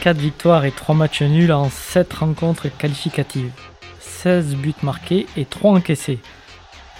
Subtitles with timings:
[0.00, 3.50] 4 victoires et 3 matchs nuls en 7 rencontres qualificatives.
[4.00, 6.20] 16 buts marqués et 3 encaissés.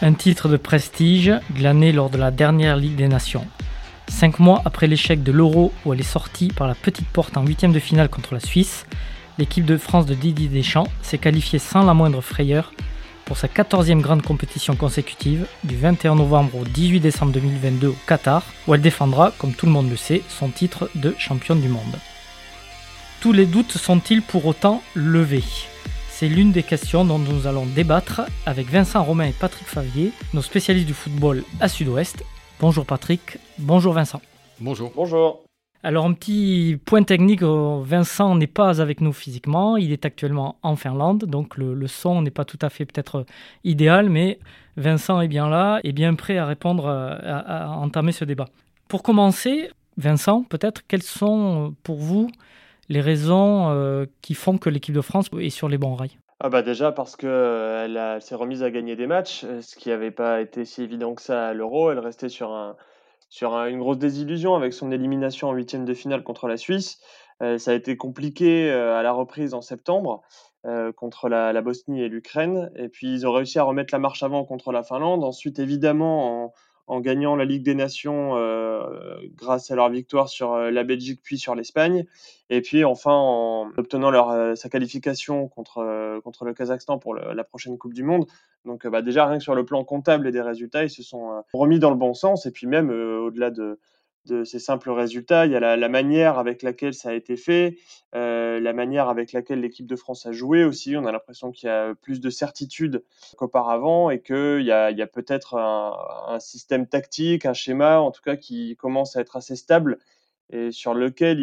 [0.03, 3.47] Un titre de prestige glané lors de la dernière Ligue des Nations.
[4.09, 7.47] 5 mois après l'échec de l'Euro où elle est sortie par la petite porte en
[7.47, 8.85] huitième de finale contre la Suisse,
[9.39, 12.73] l'équipe de France de Didier Deschamps s'est qualifiée sans la moindre frayeur
[13.27, 18.43] pour sa 14e grande compétition consécutive du 21 novembre au 18 décembre 2022 au Qatar,
[18.67, 21.99] où elle défendra, comme tout le monde le sait, son titre de championne du monde.
[23.21, 25.43] Tous les doutes sont-ils pour autant levés
[26.09, 30.41] C'est l'une des questions dont nous allons débattre avec Vincent Romain et Patrick Favier, nos
[30.41, 32.25] spécialistes du football à Sud-Ouest.
[32.61, 34.23] Bonjour Patrick, bonjour Vincent.
[34.61, 34.93] Bonjour.
[34.95, 35.43] Bonjour.
[35.83, 40.57] Alors un petit point technique, euh, Vincent n'est pas avec nous physiquement, il est actuellement
[40.63, 43.27] en Finlande, donc le, son n'est pas tout à fait peut-être
[43.65, 44.39] idéal, mais
[44.77, 48.47] Vincent est bien là et bien prêt à répondre, euh, à, entamer ce débat.
[48.87, 52.31] Pour commencer, Vincent, peut-être quelles sont euh, pour vous
[52.89, 56.63] les raisons qui font que l'équipe de France est sur les bons rails ah bah
[56.63, 60.65] déjà parce qu'elle elle s'est remise à gagner des matchs, ce qui n'avait pas été
[60.65, 61.91] si évident que ça à l'Euro.
[61.91, 62.77] Elle restait sur un,
[63.29, 67.01] sur une grosse désillusion avec son élimination en huitième de finale contre la Suisse.
[67.43, 70.23] Euh, ça a été compliqué euh, à la reprise en septembre
[70.67, 72.71] euh, contre la, la, Bosnie et l'Ukraine.
[72.77, 75.25] Et puis ils ont réussi à remettre la marche avant contre la Finlande.
[75.25, 76.53] Ensuite, évidemment, en,
[76.89, 81.21] en gagnant la Ligue des Nations euh, grâce à leur victoire sur euh, la Belgique
[81.23, 82.07] puis sur l'Espagne.
[82.51, 87.45] Et puis enfin en obtenant leur, euh, sa qualification contre, contre le Kazakhstan pour la
[87.45, 88.27] prochaine Coupe du Monde.
[88.65, 91.43] Donc bah, déjà rien que sur le plan comptable et des résultats, ils se sont
[91.53, 92.47] remis dans le bon sens.
[92.47, 93.79] Et puis même au-delà de,
[94.29, 95.47] de ces simples résultats.
[95.47, 97.79] Il y a la, manière avec laquelle ça a été fait,
[98.15, 100.97] euh, la manière avec laquelle l'équipe de France a joué aussi.
[100.97, 103.03] On a l'impression qu'il y a plus de certitude
[103.37, 108.77] qu'auparavant et qu'il y a, peut-être un, système tactique, un schéma en tout cas qui
[108.77, 109.99] commence à être assez stable
[110.51, 111.39] et sur lequel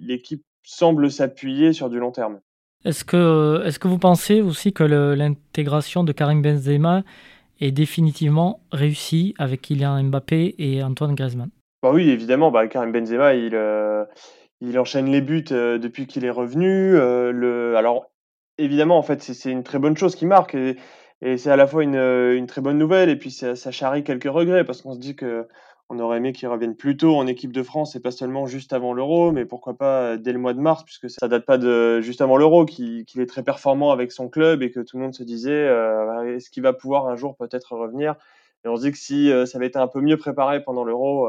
[0.00, 2.40] l'équipe semble s'appuyer sur du long terme.
[2.84, 7.02] Est-ce que, est que vous pensez aussi que l'intégration de Karim Benzema
[7.60, 11.50] est définitivement réussie avec Kylian Mbappé et Antoine Griezmann?
[11.84, 14.06] Bah oui, évidemment, bah, Karim Benzema, il, euh,
[14.62, 16.96] il enchaîne les buts euh, depuis qu'il est revenu.
[16.96, 18.06] Euh, le, alors,
[18.56, 20.78] évidemment, en fait, c'est une très bonne chose qui marque et,
[21.20, 24.02] et c'est à la fois une, une, très bonne nouvelle et puis ça, ça charrie
[24.02, 25.46] quelques regrets parce qu'on se dit que
[25.90, 28.72] on aurait aimé qu'il revienne plus tôt en équipe de France et pas seulement juste
[28.72, 32.00] avant l'Euro, mais pourquoi pas dès le mois de mars, puisque ça date pas de
[32.00, 35.14] juste avant l'Euro, qu'il est très performant avec son club et que tout le monde
[35.14, 35.70] se disait
[36.28, 38.14] est-ce qu'il va pouvoir un jour peut-être revenir?
[38.64, 41.28] Et on se dit que si ça avait été un peu mieux préparé pendant l'Euro,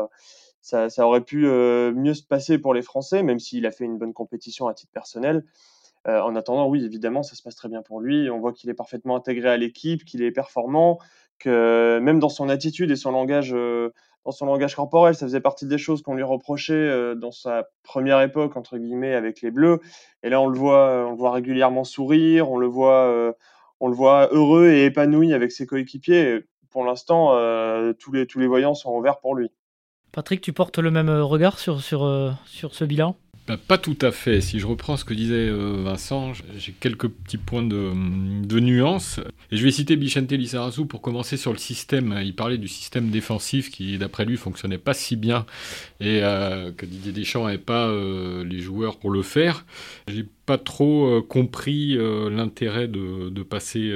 [0.66, 4.00] ça, aurait pu euh, mieux se passer pour les Français, même s'il a fait une
[4.00, 5.46] bonne compétition à titre personnel.
[6.08, 8.32] Euh, en attendant, oui, évidemment, ça se passe très bien pour lui.
[8.32, 10.98] On voit qu'il est parfaitement intégré à l'équipe, qu'il est performant,
[11.38, 13.94] que même dans son attitude et son langage, euh,
[14.26, 18.20] dans son langage corporel, ça faisait partie des choses qu'on lui reprochait dans sa première
[18.22, 19.80] époque entre guillemets avec les Bleus.
[20.24, 23.36] Et là, on le voit, on le voit régulièrement sourire, on le voit,
[23.80, 26.40] on le voit heureux et épanoui avec ses coéquipiers.
[26.72, 27.36] Pour l'instant,
[28.00, 29.52] tous les tous les voyants sont ouverts pour lui.
[30.16, 33.18] Patrick, tu portes le même euh, regard sur, sur, euh, sur ce bilan?
[33.50, 34.40] Bah, pas tout à fait.
[34.40, 37.92] Si je reprends ce que disait euh, Vincent, j'ai quelques petits points de,
[38.46, 39.20] de, nuance.
[39.52, 42.18] Et je vais citer Bichente Lissarazu pour commencer sur le système.
[42.24, 45.46] Il parlait du système défensif qui, d'après lui, fonctionnait pas si bien
[46.00, 47.94] et que Didier Deschamps n'avait pas
[48.44, 49.66] les joueurs pour le faire.
[50.46, 53.94] Pas trop compris l'intérêt de, de, passer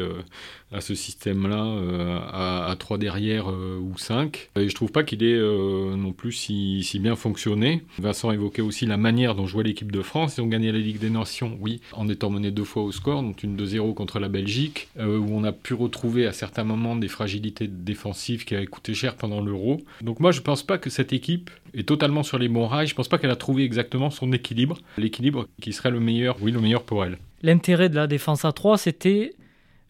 [0.72, 4.50] à ce système-là, euh, à, à, 3 derrière euh, ou 5.
[4.56, 7.84] Et je trouve pas qu'il ait euh, non plus si, si, bien fonctionné.
[7.98, 10.38] Vincent évoquait aussi la manière dont jouait l'équipe de France.
[10.38, 13.24] Ils ont gagné la Ligue des Nations, oui, en étant mené deux fois au score,
[13.24, 17.08] donc une 2-0 contre la Belgique, où on a pu retrouver à certains moments des
[17.08, 19.82] fragilités défensives qui avaient coûté cher pendant l'Euro.
[20.02, 22.88] Donc moi, je pense pas que cette équipe est totalement sur les bons rails.
[22.88, 26.52] Je pense pas qu'elle a trouvé exactement son équilibre, l'équilibre qui serait le meilleur, oui,
[26.52, 27.18] le meilleur pour elle.
[27.42, 29.34] L'intérêt de la défense à 3, c'était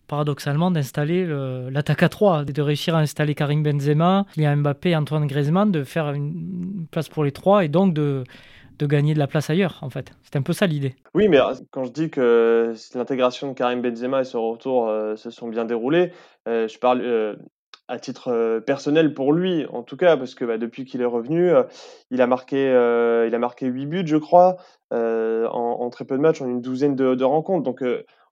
[0.08, 1.26] paradoxalement d'installer
[1.72, 6.12] l'attaque à 3, de réussir à installer Karim Benzema, Kylian Mbappé, Antoine Griezmann, de faire
[6.12, 8.24] une place pour les trois et donc de,
[8.80, 10.12] de gagner de la place ailleurs, en fait.
[10.24, 10.96] C'est un peu ça l'idée.
[11.14, 15.16] Oui, mais euh, quand je dis que l'intégration de Karim Benzema et son retour euh,
[15.16, 16.12] se sont bien déroulés,
[16.48, 17.38] euh, je parle
[17.90, 21.52] à titre personnel pour lui, en tout cas, parce que bah, depuis qu'il est revenu,
[22.12, 22.68] il, a marqué,
[23.28, 24.58] il a marqué 8 buts, je crois,
[24.92, 27.64] en, très peu de matchs, en une douzaine de, de rencontres.
[27.64, 27.84] Donc,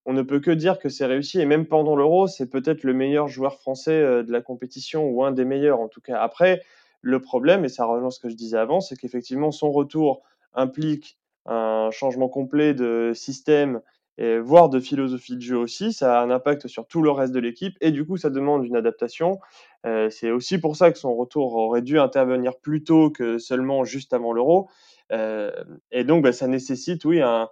[0.08, 1.42] on ne peut que dire que c'est réussi.
[1.42, 5.24] Et même pendant l'Euro, c'est peut-être le meilleur joueur français euh, de la compétition, ou
[5.24, 6.20] un des meilleurs en tout cas.
[6.22, 6.64] Après,
[7.02, 10.24] le problème, et ça rejoint ce que je disais avant, c'est qu'effectivement, son retour
[10.54, 13.82] implique un changement complet de système
[14.20, 15.94] voire de philosophie de jeu aussi.
[15.94, 18.66] Ça a un impact sur tout le reste de l'équipe et du coup, ça demande
[18.66, 19.40] une adaptation.
[19.86, 23.84] Euh, c'est aussi pour ça que son retour aurait dû intervenir plus tôt que seulement
[23.84, 24.70] juste avant l'Euro.
[25.12, 25.52] Euh,
[25.92, 27.48] et donc, bah, ça nécessite, oui, un,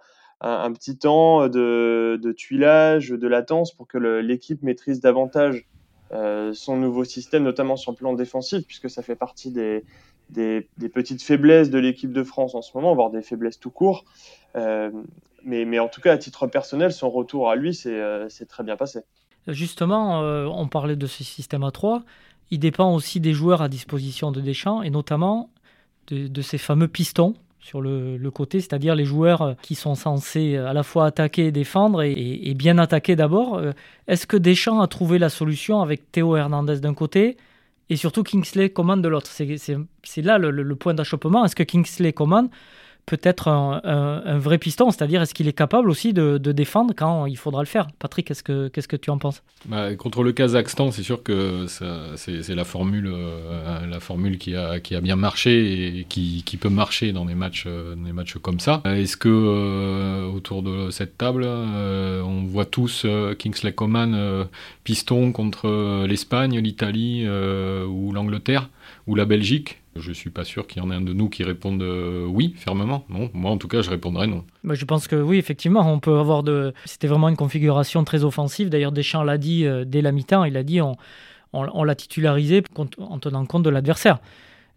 [0.72, 5.66] petit temps de, de, tuilage, de latence pour que l'équipe maîtrise davantage
[6.12, 9.84] euh, son nouveau système, notamment sur le plan défensif, puisque ça fait partie des,
[10.30, 14.04] des, petites faiblesses de l'équipe de France en ce moment, voire des faiblesses tout court.
[15.46, 18.76] Mais, en tout cas, à titre personnel, son retour à lui, c'est euh, très bien
[18.76, 19.00] passé.
[19.46, 22.02] Justement, euh, on parlait de ce système à 3.
[22.50, 25.50] Il dépend aussi des joueurs à disposition de Deschamps et notamment
[26.08, 30.82] de, ces fameux pistons sur le, côté, c'est-à-dire les joueurs qui sont censés à la
[30.84, 33.60] fois attaquer et défendre et, et bien attaquer d'abord.
[34.06, 37.36] Est-ce que Deschamps a trouvé la solution avec Théo Hernandez d'un côté
[37.88, 39.28] et surtout Kingsley Coman de l'autre?
[39.28, 41.44] C'est là le, le point d'achoppement.
[41.44, 42.48] Est-ce que Kingsley Coman
[43.06, 47.36] peut être un, vrai piston, c'est-à-dire est-ce qu'il est capable aussi de, défendre quand il
[47.36, 47.86] faudra le faire?
[47.98, 49.42] Patrick, qu'est-ce que, qu'est-ce que tu en penses?
[49.66, 54.80] Bah, Contre le Kazakhstan, c'est sûr que c'est, la formule, euh, la formule qui, a,
[54.80, 58.38] qui a bien marché et qui, qui peut marcher dans des matchs, euh, des matchs
[58.38, 58.82] comme ça.
[58.84, 63.06] Est-ce que euh, autour de cette table, on voit tous
[63.38, 64.46] Kingsley Coman
[64.82, 68.68] piston contre l'Espagne, l'Italie ou l'Angleterre
[69.06, 69.80] ou la Belgique?
[69.98, 72.54] Je suis pas sûr qu'il y en ait un de nous qui réponde euh, oui,
[72.56, 73.04] fermement.
[73.08, 74.44] Non, moi en tout cas, je répondrais non.
[74.64, 76.72] Je pense que oui, effectivement, on peut avoir de.
[76.84, 78.70] C'était vraiment une configuration très offensive.
[78.70, 80.44] D'ailleurs, Deschamps l'a dit euh, dès la mi-temps.
[80.44, 80.96] Il a dit on,
[81.52, 84.18] on, l'a titularisé en tenant compte de l'adversaire.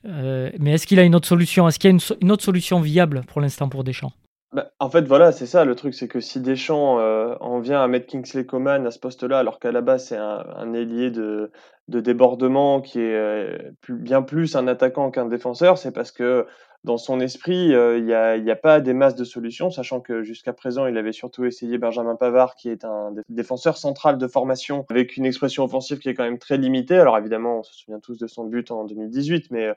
[0.06, 1.68] Euh, mais est-ce qu'il a une autre solution?
[1.68, 4.14] Est-ce qu'il y a une, une, autre solution viable pour l'instant pour Deschamps?
[4.52, 7.84] Bah, en fait, voilà, c'est ça le truc, c'est que si Deschamps euh, en vient
[7.84, 11.12] à mettre Kingsley Coman à ce poste-là, alors qu'à la base c'est un, un ailier
[11.12, 11.52] de,
[11.88, 13.58] de débordement qui est euh,
[13.90, 16.48] bien plus un attaquant qu'un défenseur, c'est parce que
[16.86, 20.54] dans son esprit, euh, il n'y a, pas des masses de solutions, sachant que jusqu'à
[20.54, 25.18] présent, il avait surtout essayé Benjamin Pavard, qui est un défenseur central de formation, avec
[25.18, 26.96] une expression offensive qui est quand même très limitée.
[26.96, 29.74] Alors évidemment, on se souvient tous de son but en 2018, mais,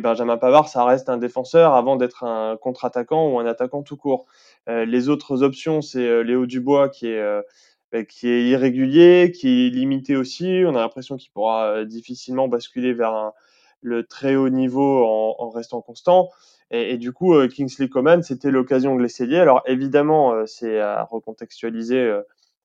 [0.00, 4.26] Benjamin Pavard, ça reste un défenseur avant d'être un contre-attaquant ou un attaquant tout court.
[4.68, 7.22] Euh, les autres options, c'est euh, Léo Dubois, qui est...
[8.10, 10.64] Qui est irrégulier, qui est limité aussi.
[10.66, 13.32] On a l'impression qu'il pourra difficilement basculer vers un,
[13.86, 16.30] le très haut niveau en, restant constant.
[16.72, 19.38] Et, du coup, euh, Kingsley Coman, c'était l'occasion de l'essayer.
[19.38, 22.22] Alors évidemment, euh, c'est à recontextualiser euh,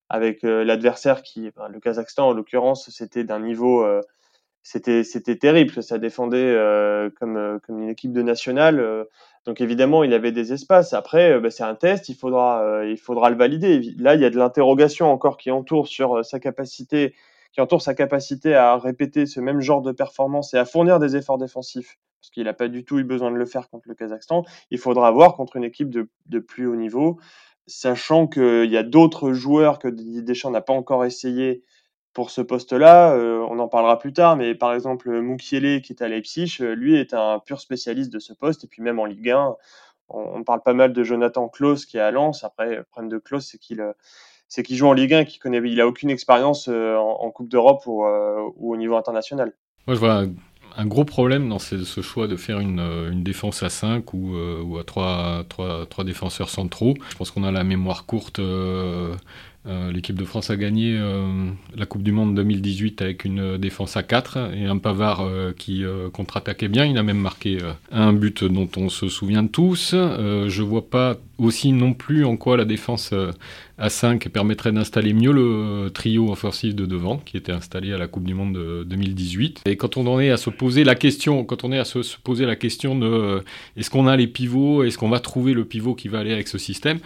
[0.10, 3.88] avec l'adversaire qui, le Kazakhstan en l'occurrence, c'était d'un niveau,
[4.62, 5.82] c'était c'était terrible.
[5.82, 6.54] Ça défendait
[7.18, 9.08] comme comme une équipe de nationale.
[9.46, 10.92] donc évidemment, il avait des espaces.
[10.92, 12.10] Après, bah, c'est un test.
[12.10, 13.80] Il faudra il faudra le valider.
[14.00, 17.16] Là, il y a de l'interrogation encore qui entoure sur sa capacité
[17.52, 21.16] qui entoure sa capacité à répéter ce même genre de performance et à fournir des
[21.16, 23.96] efforts défensifs, parce qu'il n'a pas du tout eu besoin de le faire contre le
[23.96, 24.44] Kazakhstan.
[24.70, 27.20] Il faudra voir contre une équipe de, plus haut niveau,
[27.68, 31.64] sachant qu'il y a d'autres joueurs que Deschamps n'a pas encore essayé
[32.14, 33.14] pour ce poste-là.
[33.14, 36.76] Euh, on en parlera plus tard, mais par exemple, Mukiele, qui est à Leipzig, euh,
[36.76, 39.56] lui est un pur spécialiste de ce poste, et puis même en Ligue 1,
[40.14, 42.44] on, parle pas mal de Jonathan Klaus qui est à Lens.
[42.44, 43.94] Après, le problème de Klaus, c'est qu'il euh,
[44.52, 47.48] c'est qu'il joue en Ligue 1, qu'il connaît, il a aucune expérience euh, en, Coupe
[47.48, 49.54] d'Europe euh, ou, au niveau international.
[49.88, 50.26] Moi, je vois
[50.76, 54.84] un, gros problème dans ce, choix de faire une, euh, défense à 5 ou, à
[54.84, 56.96] 3, 3, défenseurs centraux.
[57.12, 58.42] Je pense qu'on a la mémoire courte
[59.68, 63.96] euh, l'équipe de France a gagné euh, la Coupe du Monde 2018 avec une défense
[63.96, 66.86] à 4 et un Pavard euh, qui contre-attaquait bien.
[66.86, 67.60] Il a même marqué
[67.92, 69.94] un but dont on se souvient tous.
[69.94, 73.14] je vois pas aussi non plus en quoi la défense
[73.78, 78.08] à 5 permettrait d'installer mieux le trio offensif de devant qui était installé à la
[78.08, 79.62] Coupe du Monde de 2018.
[79.66, 82.00] Et quand on en est à se poser la question, quand on est à se
[82.24, 83.44] poser la question de
[83.78, 86.48] est-ce qu'on a les pivots, est-ce qu'on va trouver le pivot qui va aller avec
[86.48, 87.00] ce système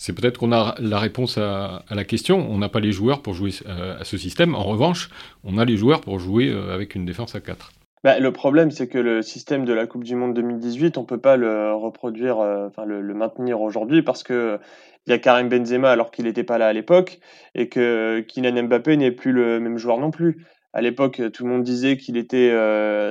[0.00, 2.50] c'est peut-être qu'on a la réponse à, la question.
[2.50, 4.54] On n'a pas les joueurs pour jouer euh, à, ce système.
[4.54, 5.10] En revanche,
[5.44, 7.70] on a les joueurs pour jouer euh, avec une défense à 4.
[8.02, 11.20] Bah, le problème, c'est que le système de la Coupe du Monde 2018, on peut
[11.20, 14.58] pas le reproduire, euh, le, maintenir aujourd'hui parce que
[15.06, 17.20] il y a Karim Benzema alors qu'il n'était pas là à l'époque
[17.54, 20.46] et que Kylian Mbappé n'est plus le même joueur non plus.
[20.72, 22.54] À l'époque, tout le monde disait qu'il était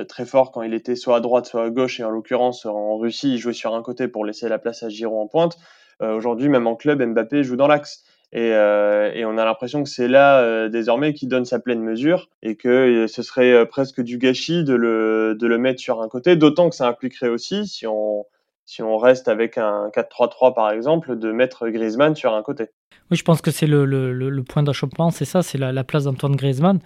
[0.08, 2.96] très fort quand il était soit à droite, soit à gauche, et en l'occurrence en
[2.96, 5.58] Russie, il jouait sur un côté pour laisser la place à Giroud en pointe.
[6.02, 8.04] Euh, aujourd'hui, même en club, Mbappé joue dans l'axe.
[8.32, 12.28] Et, euh, on a l'impression que c'est là euh, désormais qui donne sa pleine mesure
[12.42, 16.36] et que ce serait presque du gâchis de le, de le mettre sur un côté,
[16.36, 18.24] d'autant que ça impliquerait aussi, si on,
[18.66, 22.68] si on reste avec un 4-3-3 par exemple, de mettre Griezmann sur un côté.
[23.10, 25.82] Oui, je pense que c'est le, le, le, point d'achoppement, c'est ça, c'est la, la,
[25.82, 26.78] place d'Antoine Griezmann.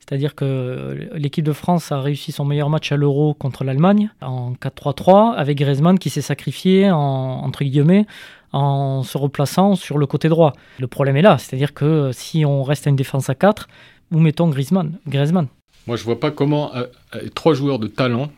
[0.00, 4.54] C'est-à-dire que l'équipe de France a réussi son meilleur match à l'Euro contre l'Allemagne en
[4.54, 8.06] 4-3-3, avec Griezmann qui s'est sacrifié, en, entre guillemets,
[8.52, 10.52] en se replaçant sur le côté droit.
[10.78, 13.68] Le problème est là, c'est-à-dire que si on reste à une défense à 4,
[14.10, 15.48] où mettons Griezmann, Griezmann
[15.86, 18.30] Moi, je vois pas comment euh, euh, trois joueurs de talent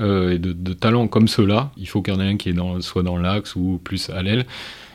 [0.00, 2.54] euh, et de, talent comme ceux-là, il faut qu'il y en ait un qui est
[2.54, 4.46] dans, soit dans l'axe ou plus à l'aile.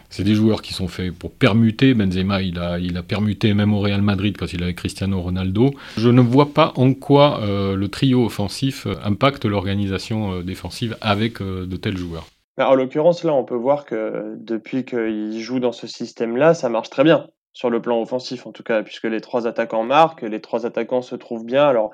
[0.09, 1.93] C'est des joueurs qui sont faits pour permuter.
[1.93, 5.73] Benzema, il a, il a permuté même au Real Madrid quand il avait Cristiano Ronaldo.
[5.97, 11.97] Je ne vois pas en quoi le trio offensif impacte l'organisation défensive avec de tels
[11.97, 12.25] joueurs.
[12.59, 16.89] En l'occurrence, là, on peut voir que depuis qu'il joue dans ce système-là, ça marche
[16.89, 20.41] très bien, sur le plan offensif en tout cas, puisque les trois attaquants marquent, les
[20.41, 21.67] trois attaquants se trouvent bien.
[21.67, 21.91] Alors,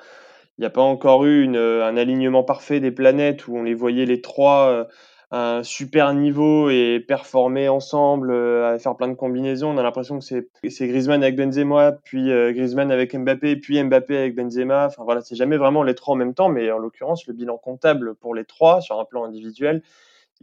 [0.58, 4.05] il n'y a pas encore eu un alignement parfait des planètes où on les voyait
[4.05, 4.86] les trois euh,
[5.32, 9.72] à un super niveau et performer ensemble, euh, faire plein de combinaisons.
[9.72, 13.84] On a l'impression que c'est, c'est Griezmann avec Benzema, puis euh, Griezmann avec Mbappé, puis
[13.84, 14.86] Mbappé avec Benzema.
[14.86, 17.58] Enfin voilà, c'est jamais vraiment les trois en même temps, mais en l'occurrence, le bilan
[17.58, 19.82] comptable pour les trois sur un plan individuel,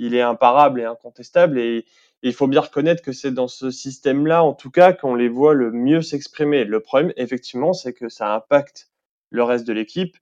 [0.01, 1.61] il est imparable et incontestable.
[1.61, 1.85] Et,
[2.23, 5.55] il faut bien reconnaître que c'est dans ce système-là, en tout cas, qu'on les voit
[5.55, 6.65] le mieux s'exprimer.
[6.65, 8.91] Le problème, effectivement, c'est que ça impacte
[9.31, 10.19] le reste de l'équipe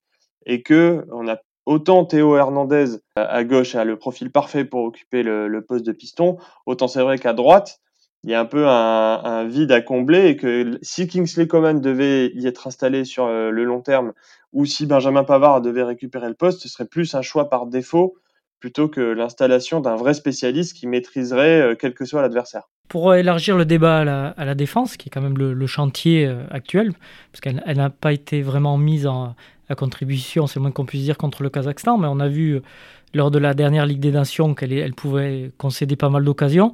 [0.47, 5.25] et que on a autant Théo Hernandez à gauche a le profil parfait pour occuper
[5.25, 7.80] le, poste de piston, autant c'est vrai qu'à droite,
[8.23, 12.30] il y a un peu un, vide à combler et que si Kingsley Coman devait
[12.35, 14.12] y être installé sur euh, le long terme
[14.52, 18.16] ou si Benjamin Pavard devait récupérer le poste, ce serait plus un choix par défaut
[18.61, 22.62] plutôt que l'installation d'un vrai spécialiste qui maîtriserait euh, quel que soit l'adversaire.
[22.88, 26.93] Pour élargir le débat à la, défense, qui est quand même le, chantier euh, actuel,
[27.31, 29.35] parce qu'elle n'a pas été vraiment mise en,
[29.69, 32.62] à contribution, c'est moins qu'on puisse dire, contre le Kazakhstan, mais on a vu euh,
[33.12, 36.73] lors de la dernière Ligue des Nations qu'elle elle pouvait concéder pas mal d'occasions.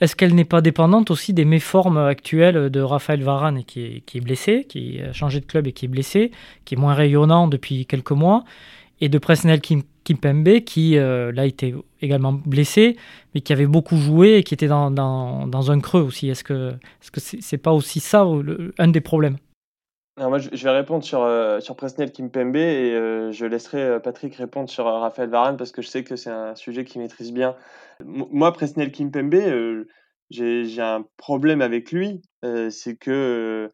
[0.00, 4.64] Est-ce qu'elle n'est pas dépendante aussi des méformes actuelles de Raphaël Varane, qui est blessé,
[4.68, 6.30] qui a changé de club et qui est blessé,
[6.64, 8.44] qui est moins rayonnant depuis quelques mois,
[9.00, 12.96] et de Presnel Kim Kimpembe, qui euh, là était également blessé,
[13.34, 16.28] mais qui avait beaucoup joué et qui était dans, dans, dans un creux aussi.
[16.28, 18.26] Est-ce que ce que c'est pas aussi ça
[18.78, 19.36] un des problèmes?
[20.16, 24.34] Alors moi, je vais répondre sur, euh, sur Presnel Kimpembe et euh, je laisserai Patrick
[24.34, 27.54] répondre sur Raphaël Varane parce que je sais que c'est un sujet qu'il maîtrise bien.
[28.04, 29.84] moi, Presnel Kimpembe,
[30.30, 32.22] j'ai un problème avec lui.
[32.70, 33.70] c'est que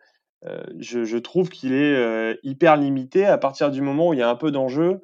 [0.79, 4.29] je, je, trouve qu'il est hyper limité à partir du moment où il y a
[4.29, 5.01] un peu d'enjeu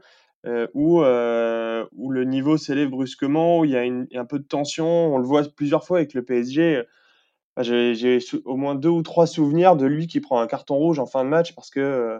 [0.46, 4.44] euh, où, euh, où le niveau s'élève brusquement, où il y a un peu de
[4.44, 5.14] tension.
[5.14, 6.82] On le voit plusieurs fois avec le PSG.
[7.58, 11.06] J'ai au moins deux ou trois souvenirs de lui qui prend un carton rouge en
[11.06, 12.18] fin de match parce que,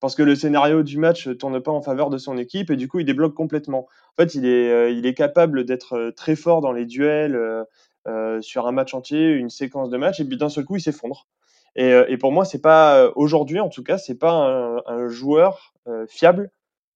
[0.00, 2.76] parce que le scénario du match ne tourne pas en faveur de son équipe et
[2.76, 3.86] du coup il débloque complètement.
[4.18, 7.36] En fait, il est, euh, il est capable d'être très fort dans les duels
[8.08, 10.80] euh, sur un match entier, une séquence de match, et puis d'un seul coup il
[10.80, 11.28] s'effondre.
[11.76, 15.74] Et, et, pour moi, c'est pas aujourd'hui en tout cas, c'est pas un, joueur
[16.08, 16.50] fiable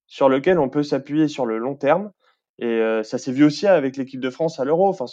[0.06, 2.10] sur lequel on peut s'appuyer sur le long terme.
[2.58, 4.88] Et euh, ça s'est vu aussi avec l'équipe de France à l'Euro.
[4.88, 5.06] Enfin,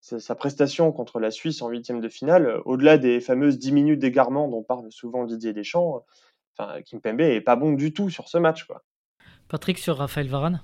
[0.00, 4.00] sa, prestation contre la Suisse en huitième de finale, euh, au-delà des fameuses 10 minutes
[4.00, 6.04] d'égarement dont parle souvent Didier Deschamps,
[6.58, 8.66] enfin, Kimpembe est pas bon du tout sur ce match.
[9.48, 10.62] Patrick, sur Raphaël Varane?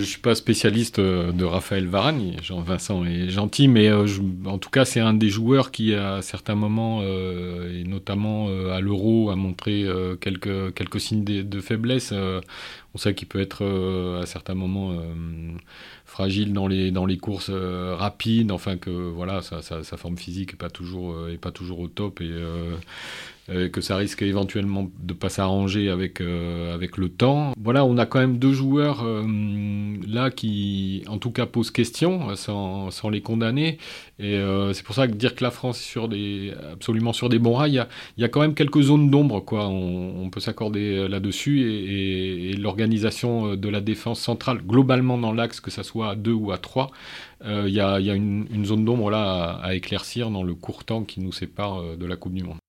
[0.00, 4.06] Je suis pas spécialiste euh, de Raphaël Varane, Jean-Vincent est gentil, mais euh,
[4.46, 8.80] en tout cas c'est un des joueurs qui à certains moments, euh, et notamment à
[8.80, 9.86] l'Euro, a montré
[10.20, 12.12] quelques, signes de, faiblesse.
[12.12, 13.64] on sait qu'il peut être
[14.20, 14.94] à certains moments
[16.04, 21.16] fragile dans les, courses rapides, enfin que voilà, sa, forme physique est pas toujours,
[21.78, 22.20] au top
[23.72, 27.52] que ça risque éventuellement de pas s'arranger avec, euh, avec le temps.
[27.58, 29.24] Voilà, on a quand même deux joueurs euh,
[30.06, 33.78] là qui, en tout cas, posent question sans, les condamner.
[34.18, 34.38] Et
[34.74, 38.20] c'est pour ça que dire que la France est absolument sur des bons rails, il
[38.20, 39.40] y a, quand même quelques zones d'ombre.
[39.40, 39.66] quoi.
[39.68, 45.82] On, peut s'accorder là-dessus et, l'organisation de la défense centrale, globalement dans l'axe, que ça
[45.82, 46.90] soit à deux ou à trois,
[47.44, 51.32] il y, a, une, zone d'ombre là à, éclaircir dans le court temps qui nous
[51.32, 52.59] sépare de la Coupe du Monde.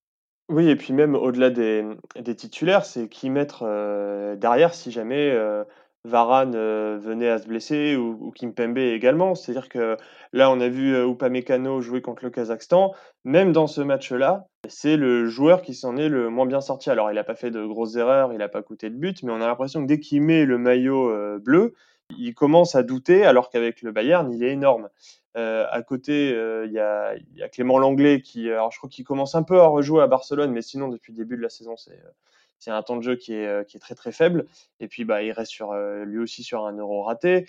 [0.51, 5.63] Oui et puis même au-delà des titulaires, c'est qui mettre, euh, derrière si jamais, euh,
[6.03, 9.34] Varane, euh, venait à se blesser ou Kimpembe également.
[9.34, 9.96] C'est-à-dire que
[10.34, 12.93] là, on a vu, Upamecano jouer contre le Kazakhstan.
[13.24, 16.89] Même dans ce match-là, c'est le joueur qui s'en est le moins bien sorti.
[16.89, 19.31] Alors il n'a pas fait de grosses erreurs, il n'a pas coûté de but, mais
[19.31, 21.75] on a l'impression que dès qu'il met le maillot, bleu,
[22.18, 24.89] il commence à douter alors qu'avec le Bayern, il est énorme.
[25.38, 29.36] Euh, à côté, euh, il y, a, Clément Langlais qui, alors je crois qu'il commence
[29.36, 32.72] un peu à rejouer à Barcelone, mais sinon depuis le début de la saison, c'est
[32.72, 34.46] un temps de jeu qui est, très très faible.
[34.80, 37.48] Et puis bah, il reste sur, euh, lui aussi sur un euro raté.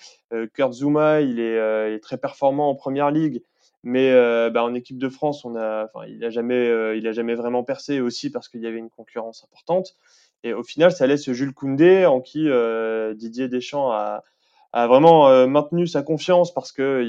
[0.55, 3.43] Kurt Zuma, il est, très performant en première ligue,
[3.83, 4.13] mais
[4.51, 8.31] bah, en équipe de France, on a, enfin, il a jamais, jamais vraiment percé aussi
[8.31, 9.97] parce qu'il y avait une concurrence importante.
[10.45, 12.49] Et au final, ça laisse Jules Koundé en qui
[13.17, 14.23] Didier Deschamps a,
[14.73, 17.05] a vraiment euh, maintenu sa confiance parce que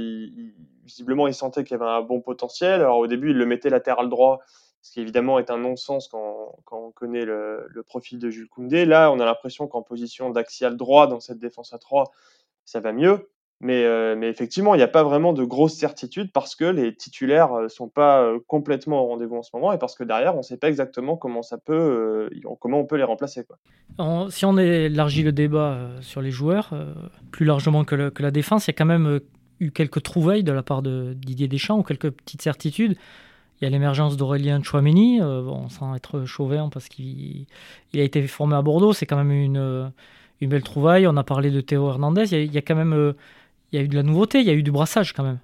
[0.86, 2.82] visiblement, il sentait qu'il y avait un bon potentiel.
[2.82, 4.42] Alors au début, il le mettait latéral droit,
[4.82, 8.86] ce qui évidemment est un non-sens quand, on connaît le, profil de Jules Koundé.
[8.86, 12.12] Là, on a l'impression qu'en position d'axial droit dans cette défense à 3,
[12.66, 13.30] ça va mieux.
[13.64, 16.94] Mais, euh, mais effectivement, il n'y a pas vraiment de grosses certitudes parce que les
[16.94, 20.04] titulaires ne euh, sont pas euh, complètement au rendez-vous en ce moment et parce que
[20.04, 22.30] derrière, on ne sait pas exactement comment, ça peut,
[22.60, 23.46] comment on peut les remplacer.
[23.46, 24.28] Quoi.
[24.32, 26.74] si on élargit le débat sur les joueurs,
[27.32, 29.22] plus largement que, la défense, il y a quand même
[29.62, 32.98] eu quelques trouvailles de la part de Didier Deschamps ou quelques petites certitudes.
[33.62, 37.46] Il y a l'émergence d'Aurélien Chouameni, bon, sans être chauvin parce qu'il
[37.94, 39.94] il a été formé à Bordeaux, c'est quand même une,
[40.42, 41.08] une belle trouvaille.
[41.08, 43.14] On a parlé de Théo Hernandez, il y a quand même
[43.74, 45.40] il y a eu de la nouveauté, il y a eu du brassage quand même.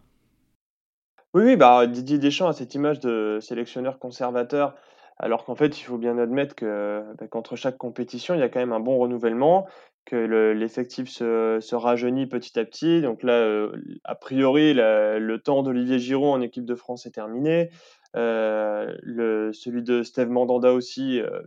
[1.34, 4.76] Oui, oui bah, Didier Deschamps a cette image de sélectionneur conservateur,
[5.18, 8.60] alors qu'en fait, il faut bien admettre bah, qu'entre chaque compétition, il y a quand
[8.60, 9.68] même un bon renouvellement,
[10.10, 13.02] que l'effectif se, rajeunit petit à petit.
[13.02, 13.72] Donc là, euh,
[14.04, 17.70] a priori, le temps d'Olivier Giroud en équipe de France est terminé.
[18.16, 21.42] Euh, celui de Steve Mandanda aussi, euh,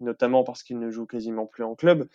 [0.00, 2.08] notamment parce qu'il ne joue quasiment plus en club.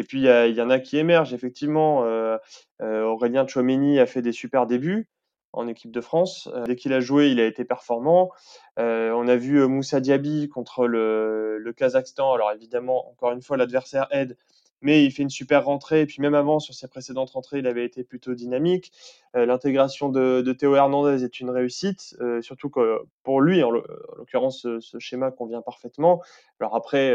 [0.00, 2.06] Et puis, il y, en a qui émergent, effectivement.
[2.06, 2.38] Euh,
[2.80, 5.10] euh, Aurélien Chouameni a fait des super débuts
[5.52, 6.48] en équipe de France.
[6.54, 8.30] Euh, dès qu'il a joué, il a été performant.
[8.78, 12.32] on a vu Moussa Diaby contre le, Kazakhstan.
[12.32, 14.38] Alors évidemment, encore une fois, l'adversaire aide,
[14.80, 16.00] mais il fait une super rentrée.
[16.00, 18.92] Et puis même avant, sur ses précédentes rentrées, il avait été plutôt dynamique.
[19.34, 24.80] L'intégration de, de, Théo Hernandez est une réussite, surtout que pour lui, en l'occurrence, ce,
[24.80, 26.22] ce, schéma convient parfaitement.
[26.58, 27.14] Alors après,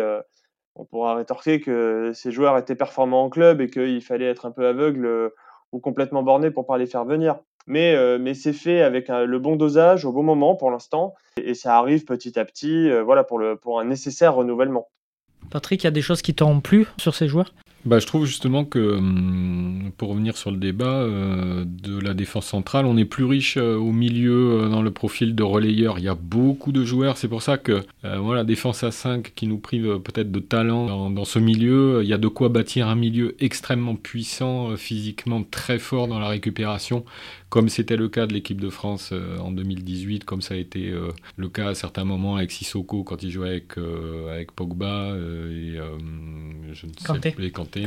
[0.75, 4.51] on pourra rétorquer que ces joueurs étaient performants en club et qu'il fallait être un
[4.51, 5.29] peu aveugle euh,
[5.71, 7.37] ou complètement borné pour pas les faire venir.
[7.67, 11.77] Mais, euh, c'est fait avec le bon dosage au bon moment pour l'instant et, ça
[11.77, 14.89] arrive petit à petit euh, voilà, pour, pour un nécessaire renouvellement.
[15.49, 17.53] Patrick, il y a des choses qui t'ont plu sur ces joueurs?
[17.85, 22.47] Bah, je trouve justement que, hum, pour revenir sur le débat euh, de la défense
[22.47, 25.99] centrale, on est plus riche euh, au milieu euh, dans le profil de relayeur.
[25.99, 29.47] Il y a beaucoup de joueurs, c'est pour ça que voilà, défense à 5 qui
[29.47, 32.01] nous prive peut-être de talent dans, dans, ce milieu.
[32.03, 36.27] Il y a de quoi bâtir un milieu extrêmement puissant, physiquement très fort dans la
[36.27, 37.03] récupération,
[37.55, 40.89] comme c'était le cas de l'équipe de France euh, en 2018, comme ça a été
[40.89, 45.15] euh, le cas à certains moments avec Sissoko quand il jouait avec, euh, avec Pogba
[45.15, 45.79] et
[46.73, 47.85] je ne sais plus, Kanté.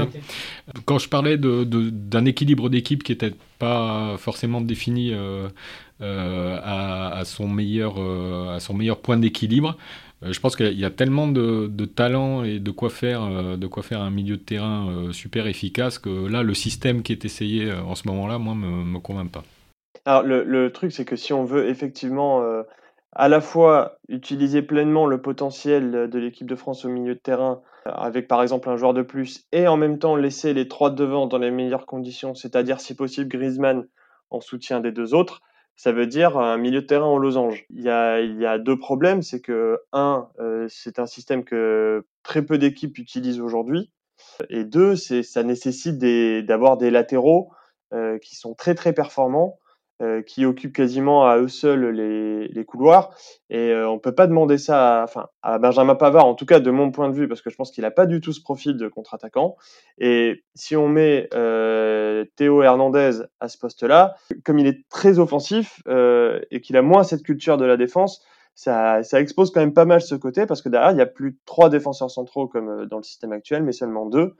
[0.86, 5.12] Quand je parlais d'un équilibre d'équipe qui n'était pas forcément défini
[6.00, 8.00] à, son meilleur,
[8.50, 9.76] à son meilleur point d'équilibre,
[10.22, 13.82] je pense qu'il y a tellement de, de, talent et de quoi faire, de quoi
[13.82, 17.94] faire un milieu de terrain super efficace que là, le système qui est essayé en
[17.94, 19.44] ce moment-là, moi, me, me convainc pas.
[20.08, 22.62] Alors, le, truc, c'est que si on veut effectivement euh,
[23.12, 27.60] à la fois utiliser pleinement le potentiel de l'équipe de France au milieu de terrain,
[27.86, 30.88] euh, avec par exemple un joueur de plus, et en même temps laisser les trois
[30.88, 33.86] devant dans les meilleures conditions, c'est-à-dire si possible Griezmann
[34.30, 35.42] en soutien des deux autres,
[35.76, 37.66] ça veut dire un milieu de terrain en losange.
[37.68, 42.56] Il y a, deux problèmes, c'est que un, euh, c'est un système que très peu
[42.56, 43.90] d'équipes utilisent aujourd'hui,
[44.48, 47.50] et deux, ça nécessite d'avoir des, latéraux
[48.22, 49.58] qui sont très très performants
[50.00, 53.10] euh, qui occupent quasiment à eux seuls les, les couloirs.
[53.50, 56.60] Et euh, on peut pas demander ça à, enfin, à Benjamin Pavard, en tout cas
[56.60, 58.40] de mon point de vue, parce que je pense qu'il n'a pas du tout ce
[58.40, 59.56] profil de contre-attaquant.
[59.98, 65.82] Et si on met euh, Théo Hernandez à ce poste-là, comme il est très offensif
[65.88, 68.22] euh, et qu'il a moins cette culture de la défense,
[68.54, 71.06] ça, ça, expose quand même pas mal ce côté, parce que derrière, il y a
[71.06, 74.34] plus trois défenseurs centraux comme euh, dans le système actuel, mais seulement deux.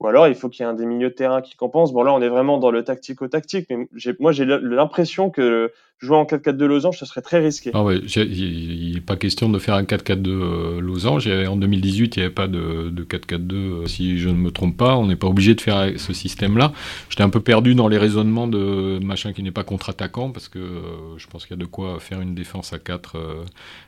[0.00, 1.92] Ou alors, il faut qu'il y ait un des milieux de terrain qui compense.
[1.92, 6.24] Bon, là, on est vraiment dans le tactico-tactique, mais moi, j'ai l'impression que jouer en
[6.24, 7.70] 4-4-2 losange, ce serait très risqué.
[7.74, 11.26] Ah ouais, il n'est pas question de faire un 4-4-2 euh, losange.
[11.28, 14.96] En 2018, il n'y avait pas de, 4-4-2, euh, si je ne me trompe pas.
[14.96, 16.72] On n'est pas obligé de faire ce système-là.
[17.08, 20.58] J'étais un peu perdu dans les raisonnements de machin qui n'est pas contre-attaquant, parce que
[20.58, 20.80] euh,
[21.16, 23.16] je pense qu'il y a de quoi faire une défense à 4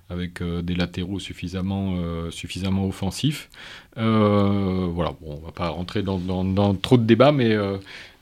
[0.09, 1.97] avec des latéraux suffisamment,
[2.31, 3.51] suffisamment offensifs.
[3.97, 7.57] voilà, bon, on va pas rentrer dans, dans trop de débats, mais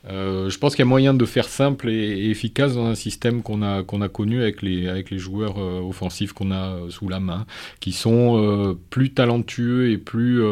[0.09, 3.43] euh, je pense qu'il y a moyen de faire simple et, efficace dans un système
[3.43, 6.91] qu'on a, qu'on a connu avec les, avec les joueurs euh, offensifs qu'on a euh,
[6.91, 7.47] sous la main,
[7.81, 10.43] qui sont plus talentueux et plus,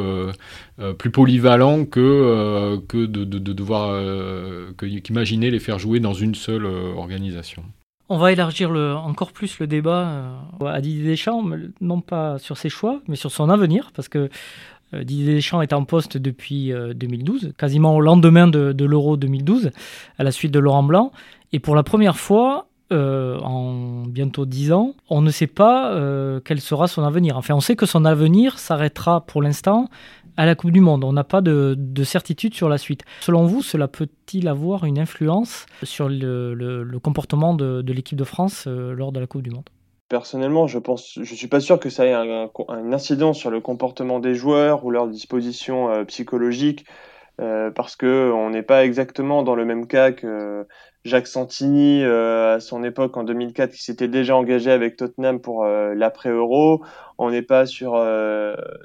[0.99, 4.01] plus polyvalents que, que de, de, devoir
[5.03, 7.63] qu'imaginer les faire jouer dans une seule organisation.
[8.09, 10.35] On va élargir le, encore plus le débat
[10.65, 11.45] à Didier Deschamps,
[11.81, 14.29] non pas sur ses choix, mais sur son avenir, parce que
[14.93, 19.71] Didier Deschamps est en poste depuis 2012, euh, quasiment au lendemain de, l'Euro 2012,
[20.19, 21.13] à la suite de Laurent Blanc.
[21.53, 25.99] Et pour la première fois, euh, en bientôt 10 ans, on ne sait pas
[26.45, 27.37] quel sera son avenir.
[27.37, 29.89] Enfin, on sait que son avenir s'arrêtera pour l'instant
[30.37, 31.05] à la Coupe du Monde.
[31.05, 33.05] On n'a pas de, certitude sur la suite.
[33.21, 38.95] Selon vous, cela peut-il avoir une influence sur le, comportement de, l'équipe de France euh,
[38.95, 39.69] lors de la Coupe du Monde?
[40.13, 42.51] Personnellement, je pense, je suis pas sûr que ça ait un,
[42.93, 46.85] incidence sur le comportement des joueurs ou leur disposition euh, psychologique,
[47.41, 50.67] euh, parce que on n'est pas exactement dans le même cas que
[51.07, 55.65] Jacques Santini euh, à son époque en 2004 qui s'était déjà engagé avec Tottenham pour
[55.65, 56.85] euh, l'après Euro.
[57.17, 57.93] On n'est pas sur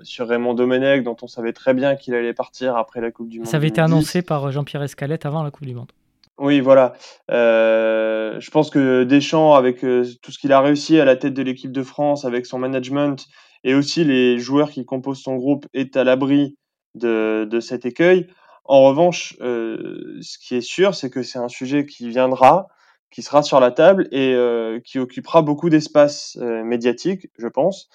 [0.04, 3.40] sur Raymond Domenech dont on savait très bien qu'il allait partir après la Coupe du
[3.40, 3.48] Monde.
[3.48, 5.92] Ça avait été annoncé par Jean-Pierre Escalette avant la Coupe du Monde.
[6.38, 6.94] Oui, voilà.
[7.30, 11.72] je pense que Deschamps, avec tout ce qu'il a réussi à la tête de l'équipe
[11.72, 13.26] de France, avec son management
[13.64, 16.56] et aussi les joueurs qui composent son groupe, est à l'abri
[16.96, 18.28] de, de cet écueil.
[18.68, 22.68] En revanche, euh, ce qui est sûr, c'est que c'est un sujet qui viendra,
[23.12, 27.90] qui sera sur la table et euh, qui occupera beaucoup d'espace euh, médiatique, je pense,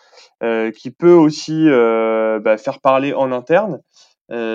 [0.74, 3.80] qui peut aussi bah, faire parler en interne,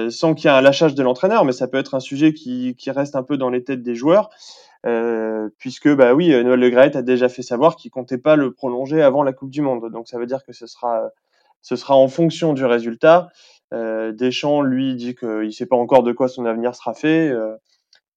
[0.09, 2.75] sans qu'il y ait un lâchage de l'entraîneur, mais ça peut être un sujet qui,
[2.87, 4.29] reste un peu dans les têtes des joueurs,
[5.57, 9.01] puisque bah oui, Noël Le Graët a déjà fait savoir qu'il comptait pas le prolonger
[9.01, 11.09] avant la Coupe du Monde, donc ça veut dire que ce sera,
[11.61, 13.29] ce sera en fonction du résultat.
[13.73, 17.29] Euh, Deschamps, lui, dit qu'il ne sait pas encore de quoi son avenir sera fait.
[17.29, 17.55] Euh,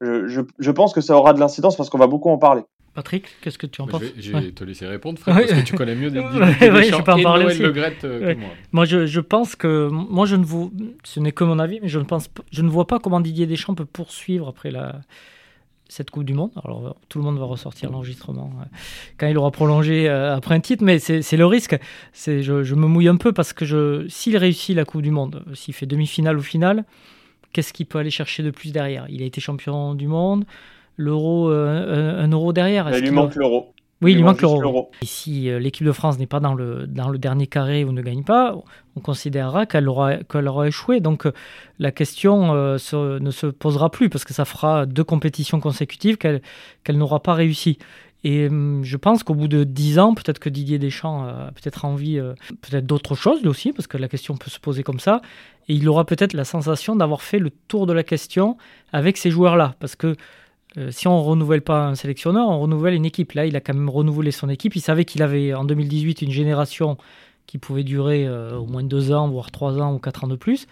[0.00, 2.62] je, pense que ça aura de l'incidence parce qu'on va beaucoup en parler.
[2.94, 5.74] Patrick, qu'est-ce que tu en penses Je vais, te laisser répondre, Fred, parce que tu
[5.76, 6.20] connais mieux des,
[6.60, 8.50] Deschamps et Noël Le Gret euh, que moi.
[8.72, 10.72] Moi, je, pense que moi, je ne vous,
[11.04, 13.46] ce n'est que mon avis, mais je ne pense, je ne vois pas comment Didier
[13.46, 15.00] Deschamps peut poursuivre après la
[15.88, 16.52] cette Coupe du Monde.
[16.64, 18.64] Alors, tout le monde va ressortir l'enregistrement euh,
[19.18, 21.76] quand il aura prolongé euh, après un titre, mais c'est le risque.
[22.14, 25.74] Je, je me mouille un peu parce que s'il réussit la Coupe du Monde, s'il
[25.74, 26.84] fait demi-finale ou finale,
[27.52, 29.06] qu'est-ce qu'il peut aller chercher de plus derrière?
[29.08, 30.44] Il a été champion du monde,
[31.00, 32.90] l'euro, euh, un, euro derrière.
[32.96, 33.72] Il lui manque l'euro.
[34.02, 34.90] Oui, il, lui manque l'euro.
[35.02, 38.00] Et si l'équipe de France n'est pas dans le, dans le dernier carré ou ne
[38.00, 38.56] gagne pas,
[38.96, 41.00] on considérera qu'elle aura, qu'elle aura échoué.
[41.00, 41.28] Donc
[41.78, 46.40] la question euh, ne se posera plus parce que ça fera deux compétitions consécutives qu'elle,
[46.82, 47.76] qu'elle n'aura pas réussi.
[48.22, 51.84] Et hum, je pense qu'au bout de dix ans, peut-être que Didier Deschamps a peut-être
[51.84, 55.00] envie euh, peut-être d'autre chose lui aussi, parce que la question peut se poser comme
[55.00, 55.20] ça.
[55.68, 58.56] Et il aura peut-être la sensation d'avoir fait le tour de la question
[58.92, 59.74] avec ces joueurs-là.
[59.80, 60.16] Parce que
[60.78, 63.32] euh, si on renouvelle pas un sélectionneur, on renouvelle une équipe.
[63.32, 64.76] Là, il a quand même renouvelé son équipe.
[64.76, 66.96] Il savait qu'il avait en 2018 une génération
[67.46, 70.36] qui pouvait durer euh, au moins deux ans, voire trois ans ou quatre ans de
[70.36, 70.66] plus.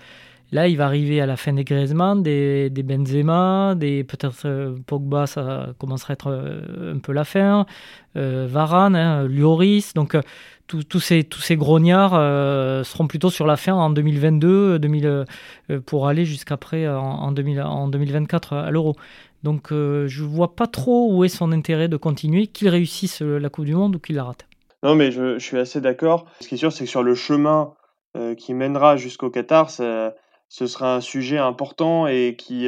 [0.51, 5.27] Là, il va arriver à la fin des Griezmann, des, Benzema, des peut-être euh, Pogba,
[5.27, 6.31] ça commencera à être
[6.95, 7.67] un peu la fin.
[8.15, 10.17] Varane, hein, Lloris, donc
[10.67, 12.13] tous ces, tous ces grognards
[12.85, 15.25] seront plutôt sur la fin en 2022 2000,
[15.87, 18.97] pour aller jusqu'après en, en, 2024 à l'Euro.
[19.43, 23.39] Donc euh, je vois pas trop où est son intérêt de continuer, qu'il réussisse euh,
[23.39, 24.47] la Coupe du Monde ou qu'il la rate.
[24.83, 26.27] Non, mais je, suis assez d'accord.
[26.41, 27.75] Ce qui est sûr, c'est que sur le chemin
[28.17, 30.13] euh, qui mènera jusqu'au Qatar, ce
[30.49, 32.67] sera un sujet important et qui,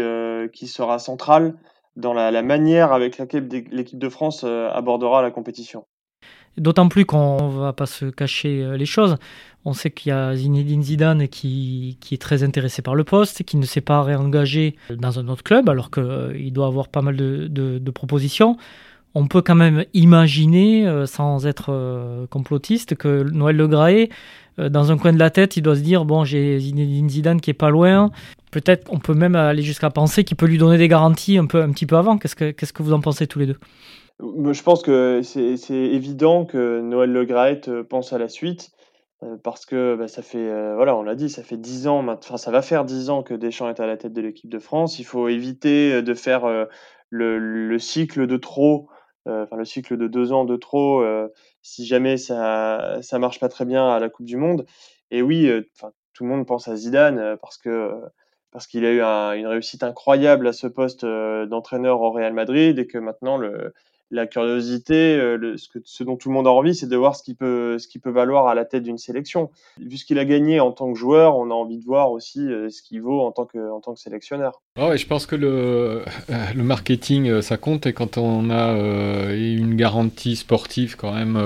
[0.66, 1.54] sera central
[1.96, 5.86] dans la manière avec laquelle l'équipe de France abordera la compétition.
[6.58, 9.16] D'autant plus qu'on ne va pas se cacher les choses.
[9.64, 13.42] On sait qu'il y a Zinedine Zidane qui, qui, est très intéressé par le poste,
[13.42, 17.02] qui ne s'est pas réengagé dans un autre club, alors qu'il euh, doit avoir pas
[17.02, 18.56] mal de, propositions.
[19.14, 24.10] On peut quand même imaginer, euh, sans être euh, complotiste, que Noël Le Graët,
[24.58, 27.50] dans un coin de la tête, il doit se dire bon, j'ai Zinedine Zidane qui
[27.50, 28.10] est pas loin.
[28.50, 31.62] Peut-être on peut même aller jusqu'à penser qu'il peut lui donner des garanties un, peu,
[31.62, 32.18] un petit peu avant.
[32.18, 33.58] Qu'est-ce que, qu'est-ce que vous en pensez tous les deux?
[34.22, 38.70] Je pense que c'est, évident que Noël Le Graët pense à la suite.
[39.22, 42.06] Euh, parce que bah, ça fait, euh, voilà, on l'a dit, ça fait 10 ans,
[42.08, 44.58] enfin, ça va faire 10 ans que Deschamps est à la tête de l'équipe de
[44.58, 44.98] France.
[44.98, 46.46] Il faut éviter euh, de faire
[47.10, 48.88] le, le, cycle de trop,
[49.26, 51.04] enfin le cycle de deux ans de trop,
[51.62, 54.64] si jamais ça ça marche pas très bien à la Coupe du Monde.
[55.10, 55.50] Et oui,
[56.14, 57.92] tout le monde pense à Zidane parce que
[58.52, 59.00] parce qu'il a eu
[59.38, 63.74] une réussite incroyable à ce poste d'entraîneur au Real Madrid et que maintenant le
[64.10, 67.14] la curiosité, euh, ce, que, ce, dont tout le monde a envie, c'est de voir
[67.14, 69.50] ce qu'il peut, qui peut valoir à la tête d'une sélection.
[69.78, 72.40] Vu ce qu'il a gagné en tant que joueur, on a envie de voir aussi
[72.40, 74.60] euh, ce qu'il vaut en tant que, en tant que sélectionneur.
[74.78, 76.04] Oh je pense que le, euh,
[76.54, 78.72] le marketing, ça compte, et quand on a
[79.32, 81.38] une garantie sportive quand même,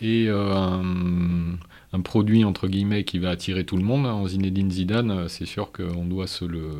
[0.00, 5.46] et un, produit, entre guillemets, qui va attirer tout le monde, en Zinedine Zidane, c'est
[5.46, 6.70] sûr qu'on doit se le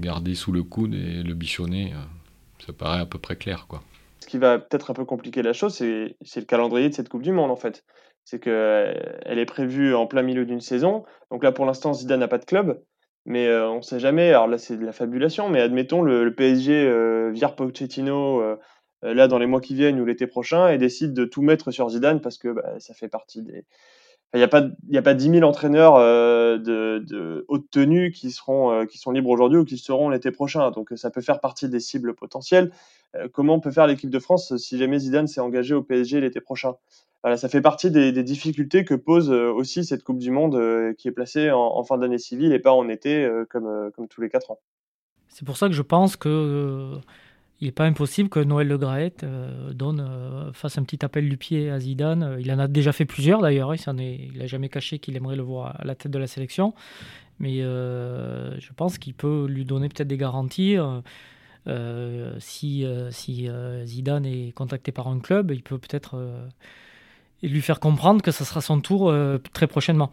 [0.00, 1.92] garder sous le coude et le bichonner.
[2.64, 3.82] Ça paraît à peu près clair, quoi
[4.38, 7.50] va peut-être un peu compliquer la chose, c'est le calendrier de cette Coupe du Monde,
[7.50, 7.84] en fait.
[8.24, 8.94] C'est qu'elle euh,
[9.26, 11.04] est prévue en plein milieu d'une saison.
[11.30, 12.82] Donc là, pour l'instant, Zidane n'a pas de club.
[13.24, 14.30] Mais euh, on ne sait jamais.
[14.30, 15.48] Alors là, c'est de la fabulation.
[15.48, 18.42] Mais admettons, le, PSG euh, vire Pochettino
[19.02, 21.88] là dans les mois qui viennent ou l'été prochain et décide de tout mettre sur
[21.88, 23.64] Zidane parce que bah, ça fait partie des.
[24.36, 28.30] Il n'y a pas, il a pas 10 000 entraîneurs de, de, haute tenue qui
[28.30, 30.70] seront, qui sont libres aujourd'hui ou qui seront l'été prochain.
[30.70, 32.70] Donc ça peut faire partie des cibles potentielles.
[33.32, 36.74] comment peut faire l'équipe de France si jamais Zidane s'est engagé au PSG l'été prochain?
[37.22, 41.12] Voilà, ça fait partie des, difficultés que pose aussi cette Coupe du Monde qui est
[41.12, 44.60] placée en, fin d'année civile et pas en été comme, comme tous les quatre ans.
[45.28, 46.98] C'est pour ça que je pense que
[47.60, 51.26] il n'est pas impossible que Noël Le Graët euh, donne, euh, fasse un petit appel
[51.28, 52.36] du pied à Zidane.
[52.38, 53.74] Il en a déjà fait plusieurs d'ailleurs.
[53.74, 56.74] Il n'a jamais caché qu'il aimerait le voir à la tête de la sélection.
[57.38, 60.76] Mais euh, je pense qu'il peut lui donner peut-être des garanties.
[62.38, 63.48] si, si
[63.84, 66.16] Zidane est contacté par un club, il peut peut-être
[67.42, 69.14] lui faire comprendre que ce sera son tour
[69.54, 70.10] très prochainement.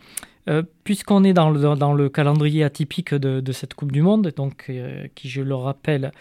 [0.83, 4.71] Puisqu'on est dans le, dans le, calendrier atypique de, de, cette Coupe du Monde, donc,
[5.15, 6.11] qui, je le rappelle,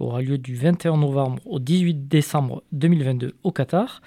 [0.00, 4.00] aura lieu du 21 novembre au 18 décembre 2022 au Qatar.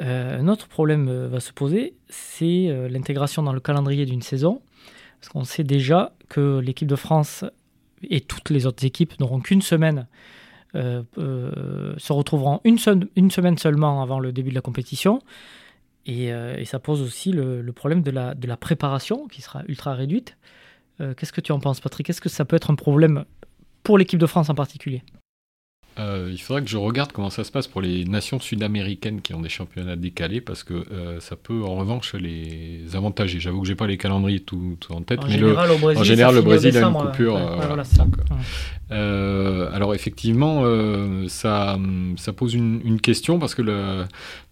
[0.00, 4.22] Euh, un autre problème euh, va se poser, c'est euh, l'intégration dans le calendrier d'une
[4.22, 4.62] saison.
[5.20, 7.44] Parce qu'on sait déjà que l'équipe de France
[8.02, 10.08] et toutes les autres équipes n'auront qu'une semaine,
[10.74, 15.20] se retrouveront une, semaine seulement avant le début de la compétition.
[16.06, 16.32] Et,
[16.64, 20.36] ça pose aussi le, le, problème de la, de la préparation qui sera ultra réduite.
[20.98, 22.10] Qu'est-ce que tu en penses, Patrick?
[22.10, 23.24] Est-ce que ça peut être un problème
[23.82, 25.02] pour l'équipe de France en particulier
[25.98, 29.34] euh, il faudrait que je regarde comment ça se passe pour les nations sud-américaines qui
[29.34, 33.40] ont des championnats décalés parce que euh, ça peut en revanche les avantager.
[33.40, 36.04] J'avoue que j'ai pas les calendriers tout, en tête, en mais général, le, Brésil, en
[36.04, 37.36] général, le Brésil a une coupure.
[38.90, 41.78] alors effectivement, euh, ça,
[42.16, 44.04] ça pose une, question parce que le,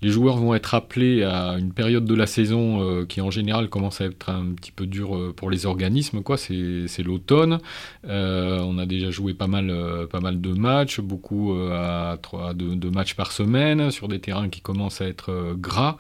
[0.02, 4.00] les joueurs vont être appelés à une période de la saison qui en général commence
[4.00, 6.22] à être un petit peu dure pour les organismes.
[6.22, 7.60] Quoi, c'est l'automne.
[8.04, 9.72] on a déjà joué pas mal,
[10.10, 14.48] pas mal de matchs, beaucoup euh, à, trois, deux, matchs par semaine sur des terrains
[14.48, 15.96] qui commencent à être euh, gras.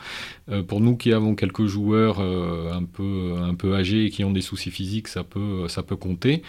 [0.50, 4.32] Euh, pour nous qui avons quelques joueurs un, peu, un peu âgés et qui ont
[4.32, 6.42] des soucis physiques, ça peut, ça peut compter.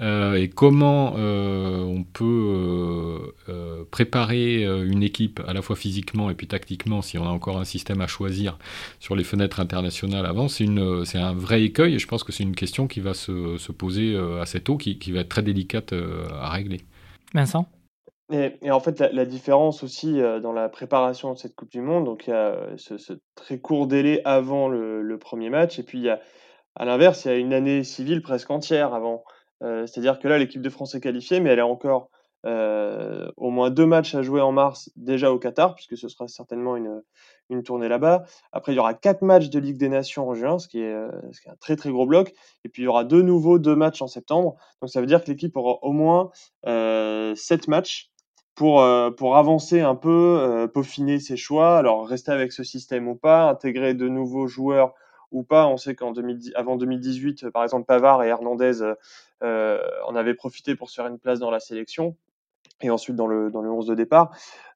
[0.00, 3.34] et comment on peut
[3.90, 7.64] préparer une équipe à la fois physiquement et puis tactiquement si on a encore un
[7.64, 8.58] système à choisir
[9.00, 12.56] sur les fenêtres internationales avant, c'est un vrai écueil et je pense que c'est une
[12.56, 15.92] question qui va se, se poser assez tôt, qui, qui va être très délicate
[16.40, 16.80] à régler.
[17.34, 17.68] Vincent?
[18.30, 22.26] Et, en fait, la, différence aussi dans la préparation de cette Coupe du Monde, donc
[22.26, 22.94] il y a ce,
[23.34, 26.20] très court délai avant le, premier match, et puis il y a,
[26.76, 29.24] à l'inverse, il y a une année civile presque entière avant.
[29.60, 32.10] C'est-à-dire que là, l'équipe de France est qualifiée, mais elle est encore
[32.46, 36.28] euh, au moins deux matchs à jouer en mars déjà au Qatar, puisque ce sera
[36.28, 37.02] certainement une,
[37.50, 38.24] une tournée là-bas.
[38.52, 40.92] Après, il y aura quatre matchs de Ligue des Nations en juin, ce qui, est,
[40.92, 42.32] euh, ce qui est un très très gros bloc.
[42.64, 44.56] Et puis, il y aura de nouveau deux matchs en septembre.
[44.80, 46.30] Donc, ça veut dire que l'équipe aura au moins
[46.66, 48.10] euh, sept matchs
[48.58, 51.78] pour, euh, pour avancer un peu, peaufiner ses choix.
[51.78, 54.94] Alors, rester avec ce système ou pas, intégrer de nouveaux joueurs
[55.30, 55.68] ou pas.
[55.68, 56.12] On sait qu'en
[56.56, 58.82] avant 2018, par exemple, Pavard et Hernandez
[59.42, 62.16] en avaient profité pour se faire une place dans la sélection
[62.80, 64.30] et ensuite dans le, dans le 11 de départ.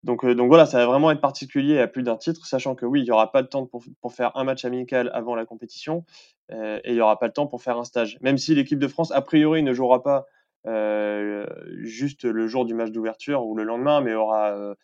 [0.04, 2.84] Donc, euh, donc voilà, ça va vraiment être particulier à plus d'un titre, sachant que
[2.86, 5.44] oui, il n'y aura pas de temps pour, pour, faire un match amical avant la
[5.44, 6.04] compétition
[6.50, 8.18] euh, et il n'y aura pas le temps pour faire un stage.
[8.20, 10.22] Même si l'équipe de France, a priori, ne jouera pas euh,
[10.64, 14.74] juste le jour du match d'ouverture ou le lendemain, mais aura, euh,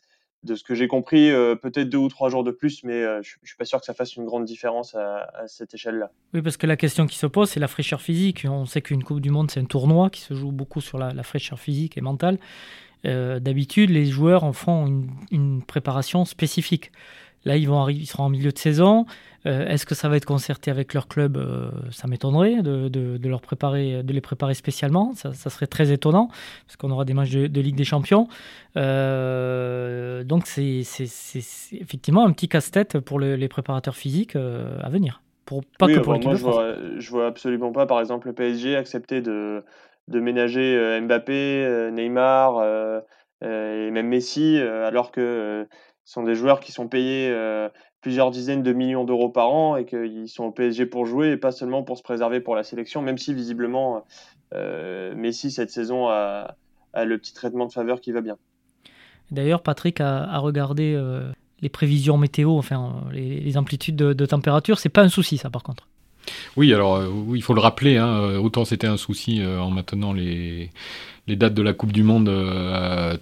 [0.44, 3.36] de ce que j'ai compris, euh, peut-être deux ou trois jours de plus, mais je
[3.42, 6.10] ne suis pas sûr que ça fasse une grande différence à, cette échelle-là.
[6.34, 8.46] Oui, parce que la question qui se pose, c'est la fraîcheur physique.
[8.48, 11.22] On sait qu'une Coupe du Monde, c'est un tournoi qui se joue beaucoup sur la,
[11.22, 12.38] fraîcheur physique et mentale.
[13.06, 16.90] Euh, d'habitude, les joueurs en font une, préparation spécifique.
[17.48, 19.06] Là, ils, vont arriver, ils seront en milieu de saison.
[19.46, 23.40] Euh, est-ce que ça va être concerté avec leur club euh, Ça m'étonnerait de, leur
[23.40, 25.12] préparer, de les préparer spécialement.
[25.14, 26.28] Ça, serait très étonnant,
[26.66, 28.28] parce qu'on aura des matchs de, Ligue des Champions.
[28.76, 30.82] donc, c'est
[31.72, 35.22] effectivement un petit casse-tête pour les préparateurs physiques à venir.
[35.44, 36.36] Pour, pas que pour de France.
[36.36, 39.64] Je vois, je vois absolument pas, par exemple, le PSG accepter de
[40.08, 43.00] de ménager euh, Mbappé, euh, Neymar euh,
[43.42, 45.68] et même Messi, alors que
[46.08, 47.30] sont des joueurs qui sont payés
[48.00, 51.36] plusieurs dizaines de millions d'euros par an et qu'ils sont au PSG pour jouer et
[51.36, 54.04] pas seulement pour se préserver pour la sélection, même si visiblement
[54.54, 56.56] Messi cette saison a,
[56.94, 58.38] le petit traitement de faveur qui va bien.
[59.30, 60.98] D'ailleurs, Patrick a, regardé
[61.60, 65.62] les prévisions météo, enfin les, amplitudes de, de température, c'est pas un souci ça par
[65.62, 65.88] contre.
[66.56, 69.70] Oui, alors euh, il faut le rappeler, hein, euh, autant c'était un souci euh, en
[69.70, 70.70] maintenant les,
[71.26, 72.30] les dates de la Coupe du Monde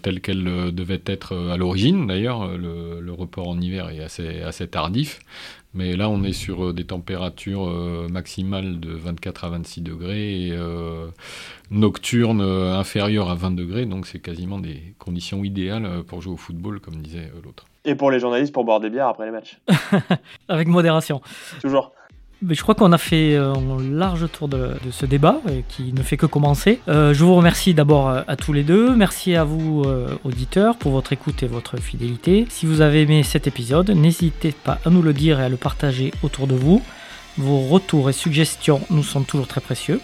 [0.02, 2.06] telles qu'elles devaient être à l'origine.
[2.06, 5.20] D'ailleurs, le, report en hiver est assez, assez tardif.
[5.74, 7.66] Mais là, on est sur des températures
[8.10, 10.58] maximales de 24 à 26 degrés et
[11.70, 13.86] nocturnes inférieures à 20 degrés.
[13.86, 17.66] Donc, c'est quasiment des conditions idéales pour jouer au football, comme disait l'autre.
[17.86, 19.58] Et pour les journalistes, pour boire des bières après les matchs.
[20.48, 21.20] Avec modération.
[21.62, 21.92] Toujours.
[22.46, 26.02] Je crois qu'on a fait euh, un large tour de, ce débat euh, qui ne
[26.02, 26.80] fait que commencer.
[26.88, 28.94] Euh, je vous remercie d'abord à tous les deux.
[28.94, 29.84] Merci à vous,
[30.24, 32.46] auditeurs, pour votre écoute et votre fidélité.
[32.50, 35.56] Si vous avez aimé cet épisode, n'hésitez pas à nous le dire et à le
[35.56, 36.82] partager autour de vous.
[37.38, 40.00] Vos retours et suggestions nous sont toujours très précieux.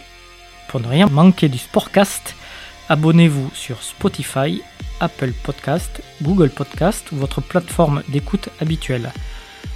[0.68, 2.34] Pour ne rien manquer du Sportcast,
[2.88, 4.62] abonnez-vous sur Spotify,
[5.00, 9.12] Apple Podcast, Google Podcast ou votre plateforme d'écoute habituelle.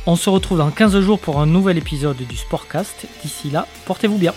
[0.08, 3.06] On se retrouve dans 15 jours pour un nouvel épisode du Sportcast.
[3.24, 4.32] D'ici là, portez-vous bien.